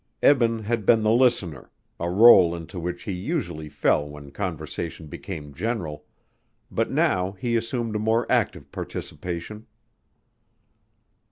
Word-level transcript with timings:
Eben 0.23 0.63
had 0.63 0.83
been 0.83 1.03
the 1.03 1.11
listener, 1.11 1.69
a 1.99 2.05
rôle 2.07 2.57
into 2.57 2.79
which 2.79 3.03
he 3.03 3.11
usually 3.11 3.69
fell 3.69 4.09
when 4.09 4.31
conversation 4.31 5.05
became 5.05 5.53
general, 5.53 6.05
but 6.71 6.89
now 6.89 7.33
he 7.33 7.55
assumed 7.55 7.95
a 7.95 7.99
more 7.99 8.25
active 8.27 8.71
participation. 8.71 9.67